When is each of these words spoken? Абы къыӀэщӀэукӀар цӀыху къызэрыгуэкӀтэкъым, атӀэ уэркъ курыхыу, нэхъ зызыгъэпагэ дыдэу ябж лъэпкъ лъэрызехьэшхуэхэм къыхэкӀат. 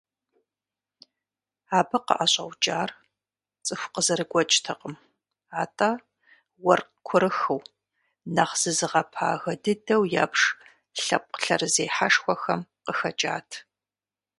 Абы 1.77 1.97
къыӀэщӀэукӀар 2.05 2.89
цӀыху 3.65 3.91
къызэрыгуэкӀтэкъым, 3.93 4.95
атӀэ 5.61 5.89
уэркъ 6.65 6.95
курыхыу, 7.07 7.61
нэхъ 8.35 8.55
зызыгъэпагэ 8.61 9.53
дыдэу 9.63 10.03
ябж 10.23 10.39
лъэпкъ 11.03 11.39
лъэрызехьэшхуэхэм 11.45 12.61
къыхэкӀат. 12.83 13.49